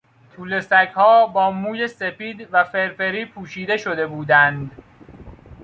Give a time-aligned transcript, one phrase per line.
[0.35, 4.71] توله سگها با موی سپید و فرفری پوشیده شده بودند.